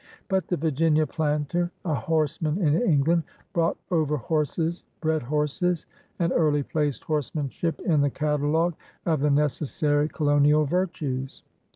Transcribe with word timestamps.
But 0.29 0.47
the 0.47 0.57
Virginia 0.57 1.05
planter— 1.05 1.69
a 1.85 1.93
horseman 1.93 2.57
in 2.59 2.73
England— 2.81 3.21
brought 3.53 3.77
over 3.91 4.17
horses, 4.17 4.83
bred 4.99 5.21
horses, 5.21 5.85
and 6.17 6.33
early 6.35 6.63
placed 6.63 7.03
horseman 7.03 7.49
ship 7.49 7.79
in 7.81 8.01
the 8.01 8.09
catalogue 8.09 8.73
of 9.05 9.21
the 9.21 9.29
necessary 9.29 10.09
colonial 10.09 10.65
virtues. 10.65 11.43